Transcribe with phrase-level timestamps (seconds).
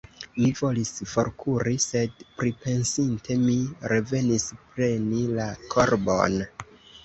[0.43, 3.59] Mi volis forkuri, sed pripensinte mi
[3.95, 6.45] revenis preni la korbon.